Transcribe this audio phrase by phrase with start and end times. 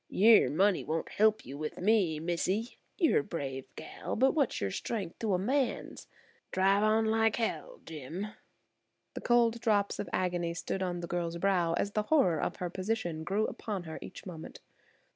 [0.09, 2.79] "Yer money won't help you with me, missee.
[2.97, 6.07] You're a brave gal, but what's your strength to a man's?
[6.51, 8.29] Drive on like h–, Jim."
[9.13, 12.69] The cold drops of agony stood on the girl's brow as the horror of her
[12.71, 14.59] position grew upon her each moment.